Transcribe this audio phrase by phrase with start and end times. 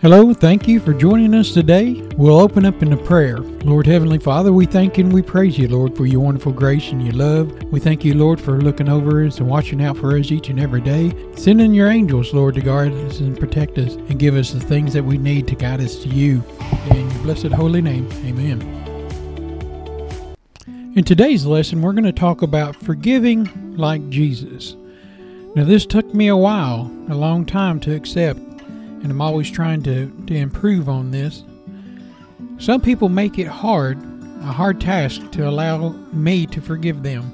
[0.00, 1.94] Hello, thank you for joining us today.
[2.16, 3.38] We'll open up in a prayer.
[3.38, 7.04] Lord Heavenly Father, we thank and we praise you, Lord, for your wonderful grace and
[7.04, 7.50] your love.
[7.72, 10.60] We thank you, Lord, for looking over us and watching out for us each and
[10.60, 11.12] every day.
[11.34, 14.92] Sending your angels, Lord, to guard us and protect us and give us the things
[14.92, 16.44] that we need to guide us to you.
[16.90, 18.62] In your blessed holy name, amen.
[20.94, 24.76] In today's lesson, we're going to talk about forgiving like Jesus.
[25.56, 28.38] Now, this took me a while, a long time to accept
[29.02, 31.44] and I'm always trying to, to improve on this.
[32.58, 33.98] Some people make it hard,
[34.40, 37.32] a hard task, to allow me to forgive them.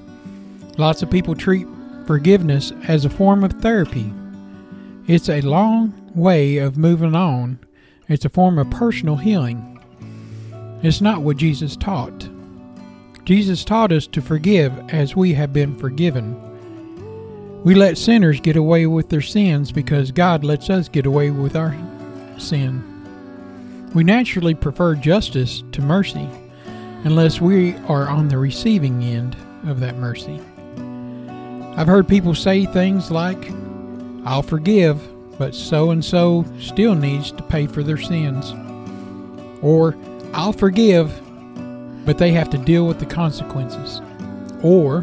[0.76, 1.66] Lots of people treat
[2.06, 4.12] forgiveness as a form of therapy.
[5.06, 7.58] It's a long way of moving on,
[8.08, 9.70] it's a form of personal healing.
[10.82, 12.28] It's not what Jesus taught.
[13.24, 16.38] Jesus taught us to forgive as we have been forgiven.
[17.64, 21.56] We let sinners get away with their sins because God lets us get away with
[21.56, 21.74] our
[22.36, 22.82] sin.
[23.94, 26.28] We naturally prefer justice to mercy
[27.04, 29.34] unless we are on the receiving end
[29.66, 30.38] of that mercy.
[31.74, 33.50] I've heard people say things like,
[34.26, 35.00] I'll forgive,
[35.38, 38.52] but so and so still needs to pay for their sins.
[39.62, 39.96] Or,
[40.34, 41.18] I'll forgive,
[42.04, 44.02] but they have to deal with the consequences.
[44.62, 45.02] Or,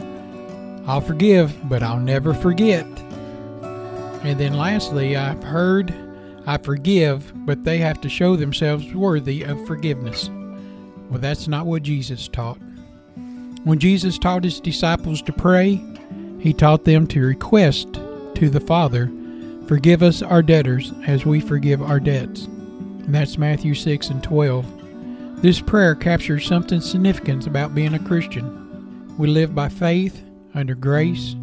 [0.92, 2.86] I'll forgive, but I'll never forget.
[4.26, 5.96] And then lastly, I've heard
[6.46, 10.30] I forgive, but they have to show themselves worthy of forgiveness.
[11.10, 12.58] Well, that's not what Jesus taught.
[13.64, 15.82] When Jesus taught his disciples to pray,
[16.42, 19.10] he taught them to request to the Father,
[19.70, 22.48] Forgive us our debtors as we forgive our debts.
[22.48, 25.42] And that's Matthew 6 and 12.
[25.42, 29.16] This prayer captures something significant about being a Christian.
[29.18, 30.22] We live by faith
[30.54, 31.34] under grace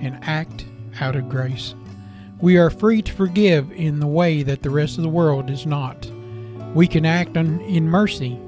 [0.00, 0.66] and act
[1.00, 1.74] out of grace.
[2.40, 5.66] We are free to forgive in the way that the rest of the world is
[5.66, 6.10] not.
[6.74, 8.38] We can act on, in mercy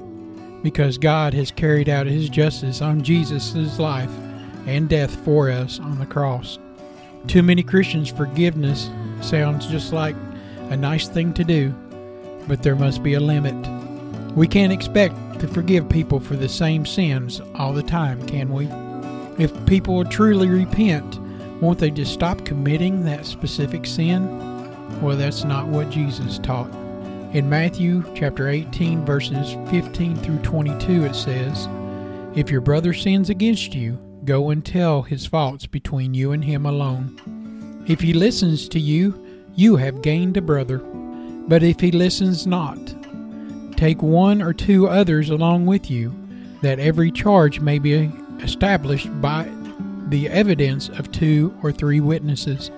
[0.63, 4.11] because God has carried out his justice on Jesus' life
[4.65, 6.59] and death for us on the cross.
[7.27, 8.89] Too many Christians' forgiveness
[9.21, 10.15] sounds just like
[10.69, 11.73] a nice thing to do,
[12.47, 13.55] but there must be a limit.
[14.35, 18.67] We can't expect to forgive people for the same sins all the time, can we?
[19.41, 21.19] If people would truly repent,
[21.61, 24.37] won't they just stop committing that specific sin?
[25.01, 26.71] Well, that's not what Jesus taught.
[27.33, 31.67] In Matthew chapter 18, verses 15 through 22, it says,
[32.35, 33.93] If your brother sins against you,
[34.25, 37.83] go and tell his faults between you and him alone.
[37.87, 39.25] If he listens to you,
[39.55, 40.77] you have gained a brother.
[41.47, 42.77] But if he listens not,
[43.75, 46.13] take one or two others along with you,
[46.61, 49.49] that every charge may be established by
[50.09, 52.69] the evidence of two or three witnesses.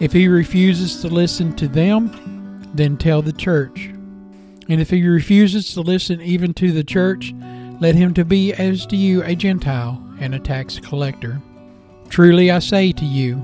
[0.00, 3.90] If he refuses to listen to them, then tell the church.
[4.68, 7.34] And if he refuses to listen even to the church,
[7.80, 11.40] let him to be as to you a Gentile and a tax collector.
[12.08, 13.36] Truly I say to you,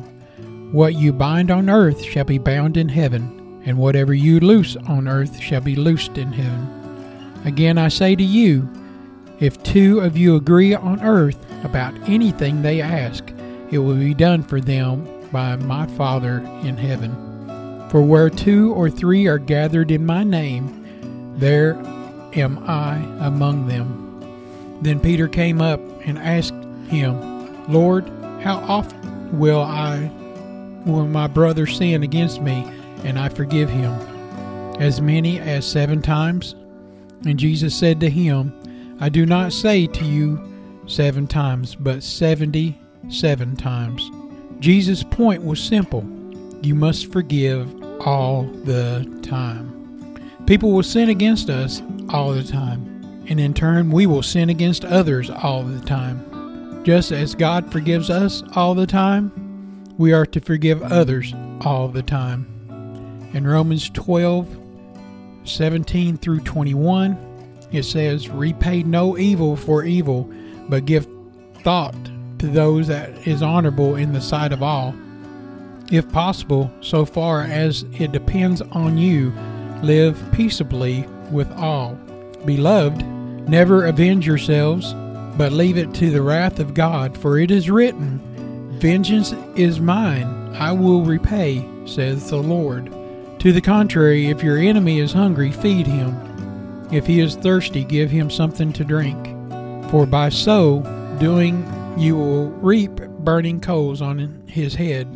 [0.73, 5.09] what you bind on earth shall be bound in heaven, and whatever you loose on
[5.09, 7.43] earth shall be loosed in heaven.
[7.45, 8.69] Again I say to you,
[9.39, 13.25] if two of you agree on earth about anything they ask,
[13.71, 17.15] it will be done for them by my Father in heaven.
[17.91, 21.75] For where two or three are gathered in my name, there
[22.35, 24.03] am I among them.
[24.83, 26.55] Then Peter came up and asked
[26.89, 28.09] him, Lord,
[28.41, 30.11] how often will I,
[30.85, 32.67] will my brother sin against me,
[33.05, 33.93] and I forgive him?
[34.81, 36.55] As many as seven times?
[37.25, 38.53] And Jesus said to him,
[38.99, 40.41] I do not say to you
[40.87, 44.11] seven times, but seventy seven times.
[44.61, 46.05] Jesus' point was simple
[46.63, 47.69] you must forgive
[48.01, 49.73] all the time.
[50.47, 54.85] People will sin against us all the time, and in turn, we will sin against
[54.85, 56.83] others all the time.
[56.85, 59.33] Just as God forgives us all the time,
[59.99, 62.47] we are to forgive others all the time.
[63.35, 64.63] In Romans 12
[65.45, 67.26] 17 through 21,
[67.73, 70.31] it says, Repay no evil for evil,
[70.69, 71.07] but give
[71.63, 71.97] thought
[72.39, 74.95] to those that is honorable in the sight of all.
[75.91, 79.33] If possible, so far as it depends on you,
[79.83, 81.95] live peaceably with all.
[82.45, 83.05] Beloved,
[83.49, 84.95] never avenge yourselves,
[85.37, 88.21] but leave it to the wrath of God, for it is written,
[88.81, 92.93] Vengeance is mine, I will repay, says the Lord.
[93.41, 96.15] To the contrary, if your enemy is hungry, feed him.
[96.93, 99.27] If he is thirsty, give him something to drink.
[99.91, 100.81] For by so
[101.19, 101.65] doing,
[101.97, 105.09] you will reap burning coals on his head.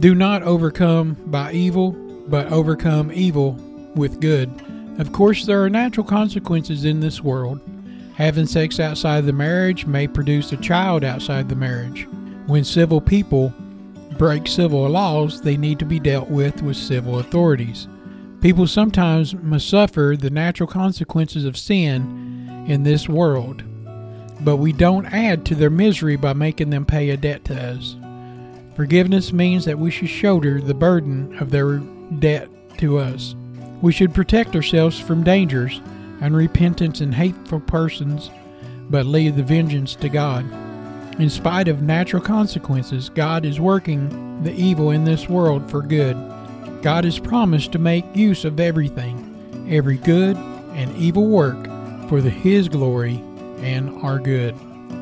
[0.00, 1.92] Do not overcome by evil,
[2.28, 3.52] but overcome evil
[3.94, 4.50] with good.
[4.98, 7.60] Of course, there are natural consequences in this world.
[8.14, 12.06] Having sex outside the marriage may produce a child outside the marriage.
[12.46, 13.52] When civil people
[14.18, 17.88] break civil laws, they need to be dealt with with civil authorities.
[18.44, 23.62] People sometimes must suffer the natural consequences of sin in this world,
[24.44, 27.96] but we don't add to their misery by making them pay a debt to us.
[28.76, 31.78] Forgiveness means that we should shoulder the burden of their
[32.18, 33.34] debt to us.
[33.80, 35.80] We should protect ourselves from dangers,
[36.20, 38.30] unrepentant and hateful persons,
[38.90, 40.44] but leave the vengeance to God.
[41.18, 46.14] In spite of natural consequences, God is working the evil in this world for good.
[46.84, 51.56] God has promised to make use of everything, every good and evil work,
[52.10, 53.14] for the, His glory
[53.60, 54.54] and our good.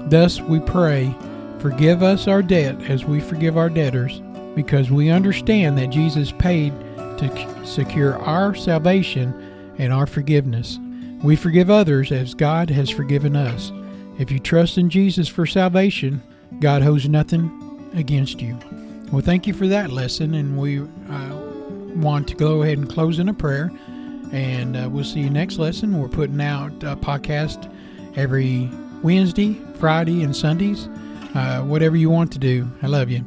[0.09, 1.13] Thus we pray,
[1.59, 4.23] forgive us our debt as we forgive our debtors,
[4.55, 6.73] because we understand that Jesus paid
[7.19, 10.79] to secure our salvation and our forgiveness.
[11.25, 13.73] We forgive others as God has forgiven us.
[14.21, 16.23] If you trust in Jesus for salvation,
[16.61, 18.57] God holds nothing against you.
[19.11, 21.42] Well, thank you for that lesson, and we uh,
[21.97, 23.71] want to go ahead and close in a prayer.
[24.33, 26.01] And uh, we'll see you next lesson.
[26.01, 27.71] We're putting out a podcast
[28.17, 28.71] every
[29.03, 30.89] Wednesday, Friday, and Sundays.
[31.35, 32.71] Uh, whatever you want to do.
[32.83, 33.25] I love you.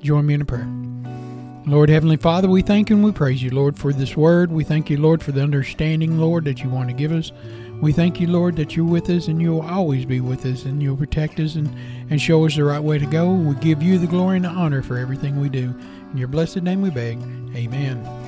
[0.00, 0.68] Join me in a prayer.
[1.66, 4.52] Lord Heavenly Father, we thank and we praise you, Lord, for this word.
[4.52, 7.32] We thank you, Lord, for the understanding, Lord, that you want to give us.
[7.80, 10.80] We thank you, Lord, that you're with us and you'll always be with us and
[10.80, 11.68] you'll protect us and,
[12.08, 13.32] and show us the right way to go.
[13.32, 15.74] We give you the glory and the honor for everything we do.
[16.16, 17.18] In your blessed name we beg.
[17.54, 18.25] Amen.